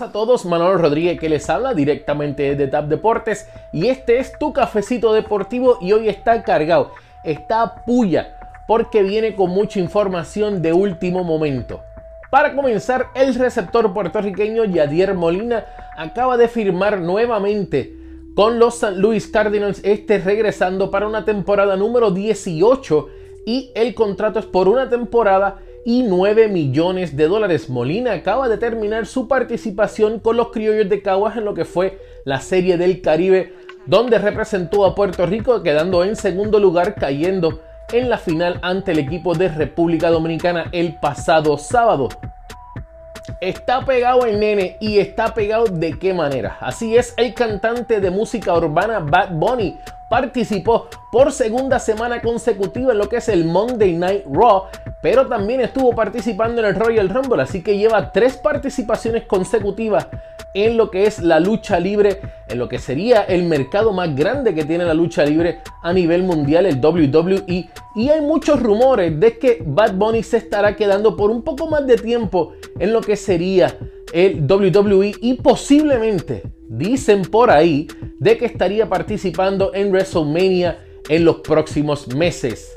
A 0.00 0.12
todos, 0.12 0.44
Manolo 0.44 0.76
Rodríguez 0.76 1.18
que 1.18 1.28
les 1.30 1.48
habla 1.48 1.72
directamente 1.72 2.54
de 2.54 2.66
TAP 2.66 2.86
Deportes 2.86 3.48
y 3.72 3.86
este 3.86 4.18
es 4.18 4.38
tu 4.38 4.52
cafecito 4.52 5.14
deportivo 5.14 5.78
y 5.80 5.92
hoy 5.92 6.10
está 6.10 6.42
cargado, 6.42 6.92
está 7.24 7.84
puya 7.86 8.36
porque 8.68 9.02
viene 9.02 9.34
con 9.34 9.50
mucha 9.50 9.78
información 9.80 10.60
de 10.60 10.74
último 10.74 11.24
momento. 11.24 11.80
Para 12.30 12.54
comenzar, 12.54 13.06
el 13.14 13.34
receptor 13.36 13.94
puertorriqueño 13.94 14.64
Yadier 14.66 15.14
Molina 15.14 15.64
acaba 15.96 16.36
de 16.36 16.48
firmar 16.48 17.00
nuevamente 17.00 17.96
con 18.34 18.58
los 18.58 18.74
St. 18.82 18.96
Louis 18.96 19.26
Cardinals, 19.28 19.80
este 19.82 20.18
regresando 20.18 20.90
para 20.90 21.06
una 21.06 21.24
temporada 21.24 21.74
número 21.76 22.10
18 22.10 23.08
y 23.46 23.70
el 23.74 23.94
contrato 23.94 24.40
es 24.40 24.46
por 24.46 24.68
una 24.68 24.90
temporada 24.90 25.58
9 25.86 26.48
millones 26.48 27.16
de 27.16 27.28
dólares. 27.28 27.70
Molina 27.70 28.12
acaba 28.12 28.48
de 28.48 28.58
terminar 28.58 29.06
su 29.06 29.28
participación 29.28 30.18
con 30.18 30.36
los 30.36 30.50
criollos 30.50 30.88
de 30.88 31.00
Caguas 31.00 31.36
en 31.36 31.44
lo 31.44 31.54
que 31.54 31.64
fue 31.64 32.00
la 32.24 32.40
Serie 32.40 32.76
del 32.76 33.00
Caribe, 33.00 33.54
donde 33.86 34.18
representó 34.18 34.84
a 34.84 34.96
Puerto 34.96 35.26
Rico 35.26 35.62
quedando 35.62 36.02
en 36.02 36.16
segundo 36.16 36.58
lugar, 36.58 36.96
cayendo 36.96 37.60
en 37.92 38.10
la 38.10 38.18
final 38.18 38.58
ante 38.62 38.90
el 38.90 38.98
equipo 38.98 39.34
de 39.36 39.48
República 39.48 40.10
Dominicana 40.10 40.68
el 40.72 40.96
pasado 40.98 41.56
sábado. 41.56 42.08
Está 43.40 43.84
pegado 43.84 44.26
el 44.26 44.40
nene 44.40 44.78
y 44.80 44.98
está 44.98 45.34
pegado 45.34 45.66
de 45.66 45.96
qué 46.00 46.12
manera. 46.12 46.56
Así 46.60 46.96
es, 46.96 47.14
el 47.16 47.32
cantante 47.32 48.00
de 48.00 48.10
música 48.10 48.52
urbana 48.54 48.98
Bad 48.98 49.30
Bunny 49.34 49.78
participó 50.08 50.88
por 51.12 51.32
segunda 51.32 51.78
semana 51.78 52.20
consecutiva 52.22 52.92
en 52.92 52.98
lo 52.98 53.08
que 53.08 53.16
es 53.16 53.28
el 53.28 53.44
Monday 53.44 53.92
Night 53.94 54.24
Raw, 54.30 54.64
pero 55.06 55.28
también 55.28 55.60
estuvo 55.60 55.94
participando 55.94 56.60
en 56.60 56.66
el 56.66 56.74
Royal 56.74 57.08
Rumble, 57.08 57.40
así 57.40 57.62
que 57.62 57.78
lleva 57.78 58.10
tres 58.10 58.38
participaciones 58.38 59.22
consecutivas 59.24 60.08
en 60.52 60.76
lo 60.76 60.90
que 60.90 61.06
es 61.06 61.20
la 61.20 61.38
lucha 61.38 61.78
libre, 61.78 62.20
en 62.48 62.58
lo 62.58 62.68
que 62.68 62.80
sería 62.80 63.22
el 63.22 63.44
mercado 63.44 63.92
más 63.92 64.16
grande 64.16 64.52
que 64.52 64.64
tiene 64.64 64.84
la 64.84 64.94
lucha 64.94 65.24
libre 65.24 65.60
a 65.84 65.92
nivel 65.92 66.24
mundial, 66.24 66.66
el 66.66 66.84
WWE. 66.84 67.68
Y 67.94 68.08
hay 68.08 68.20
muchos 68.20 68.60
rumores 68.60 69.20
de 69.20 69.38
que 69.38 69.62
Bad 69.64 69.94
Bunny 69.94 70.24
se 70.24 70.38
estará 70.38 70.74
quedando 70.74 71.16
por 71.16 71.30
un 71.30 71.42
poco 71.42 71.68
más 71.68 71.86
de 71.86 71.98
tiempo 71.98 72.54
en 72.80 72.92
lo 72.92 73.00
que 73.00 73.14
sería 73.14 73.78
el 74.12 74.44
WWE 74.44 75.14
y 75.20 75.34
posiblemente 75.34 76.42
dicen 76.68 77.22
por 77.22 77.52
ahí 77.52 77.86
de 78.18 78.36
que 78.36 78.46
estaría 78.46 78.88
participando 78.88 79.72
en 79.72 79.90
WrestleMania 79.90 80.80
en 81.08 81.24
los 81.24 81.36
próximos 81.42 82.08
meses. 82.08 82.72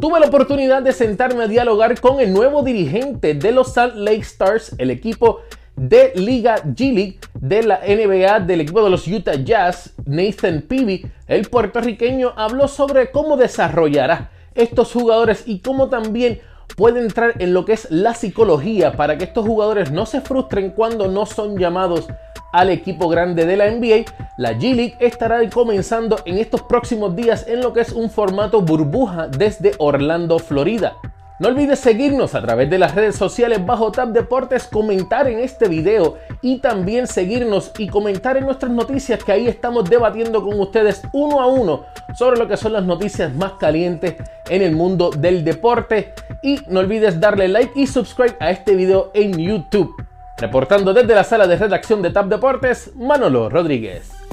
Tuve 0.00 0.20
la 0.20 0.26
oportunidad 0.26 0.82
de 0.82 0.92
sentarme 0.92 1.44
a 1.44 1.48
dialogar 1.48 1.98
con 2.00 2.20
el 2.20 2.30
nuevo 2.30 2.62
dirigente 2.62 3.32
de 3.32 3.50
los 3.50 3.72
Salt 3.72 3.94
Lake 3.94 4.20
Stars, 4.20 4.74
el 4.76 4.90
equipo 4.90 5.40
de 5.74 6.12
Liga 6.14 6.56
G 6.56 6.92
League 6.92 7.18
de 7.32 7.62
la 7.62 7.80
NBA 7.80 8.40
del 8.40 8.60
equipo 8.60 8.84
de 8.84 8.90
los 8.90 9.08
Utah 9.08 9.36
Jazz, 9.36 9.94
Nathan 10.04 10.62
Peavy, 10.68 11.06
el 11.28 11.48
puertorriqueño, 11.48 12.34
habló 12.36 12.68
sobre 12.68 13.10
cómo 13.10 13.38
desarrollará 13.38 14.30
estos 14.54 14.92
jugadores 14.92 15.44
y 15.46 15.60
cómo 15.60 15.88
también 15.88 16.40
puede 16.76 17.00
entrar 17.00 17.34
en 17.38 17.54
lo 17.54 17.64
que 17.64 17.72
es 17.72 17.90
la 17.90 18.12
psicología 18.12 18.92
para 18.92 19.16
que 19.16 19.24
estos 19.24 19.46
jugadores 19.46 19.90
no 19.92 20.04
se 20.04 20.20
frustren 20.20 20.72
cuando 20.72 21.08
no 21.08 21.24
son 21.24 21.56
llamados 21.56 22.06
al 22.52 22.70
equipo 22.70 23.08
grande 23.08 23.46
de 23.46 23.56
la 23.56 23.70
NBA. 23.70 24.04
La 24.36 24.52
G 24.52 24.74
League 24.74 24.96
estará 25.00 25.48
comenzando 25.50 26.18
en 26.24 26.38
estos 26.38 26.62
próximos 26.62 27.14
días 27.16 27.46
en 27.48 27.60
lo 27.60 27.72
que 27.72 27.80
es 27.80 27.92
un 27.92 28.10
formato 28.10 28.62
burbuja 28.62 29.28
desde 29.28 29.72
Orlando, 29.78 30.38
Florida. 30.38 30.94
No 31.38 31.48
olvides 31.48 31.80
seguirnos 31.80 32.34
a 32.34 32.40
través 32.40 32.70
de 32.70 32.78
las 32.78 32.94
redes 32.94 33.14
sociales 33.14 33.64
bajo 33.64 33.92
Tab 33.92 34.08
Deportes, 34.08 34.64
comentar 34.64 35.28
en 35.28 35.38
este 35.38 35.68
video 35.68 36.16
y 36.40 36.60
también 36.60 37.06
seguirnos 37.06 37.72
y 37.76 37.88
comentar 37.88 38.38
en 38.38 38.46
nuestras 38.46 38.72
noticias 38.72 39.22
que 39.22 39.32
ahí 39.32 39.46
estamos 39.46 39.90
debatiendo 39.90 40.42
con 40.42 40.58
ustedes 40.58 41.02
uno 41.12 41.42
a 41.42 41.46
uno 41.46 41.84
sobre 42.14 42.38
lo 42.38 42.48
que 42.48 42.56
son 42.56 42.72
las 42.72 42.84
noticias 42.84 43.34
más 43.34 43.52
calientes 43.60 44.14
en 44.48 44.62
el 44.62 44.74
mundo 44.74 45.10
del 45.10 45.44
deporte. 45.44 46.14
Y 46.42 46.60
no 46.68 46.80
olvides 46.80 47.20
darle 47.20 47.48
like 47.48 47.78
y 47.78 47.86
subscribe 47.86 48.36
a 48.40 48.50
este 48.50 48.74
video 48.74 49.10
en 49.12 49.36
YouTube. 49.36 49.94
Reportando 50.38 50.92
desde 50.92 51.14
la 51.14 51.24
sala 51.24 51.46
de 51.46 51.56
redacción 51.56 52.02
de 52.02 52.10
Tab 52.10 52.28
Deportes, 52.28 52.92
Manolo 52.94 53.48
Rodríguez. 53.48 54.25